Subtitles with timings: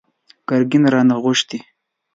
[0.49, 1.59] ګرګين رانه غوښتي!